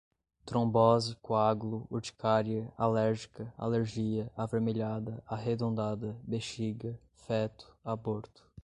trombose, 0.47 1.15
coágulo, 1.17 1.85
urticaria, 1.87 2.73
alérgica, 2.75 3.53
alergia, 3.55 4.31
avermelhada, 4.35 5.21
arredondada, 5.27 6.19
bexiga, 6.23 6.99
feto, 7.13 7.71
aborto 7.85 8.43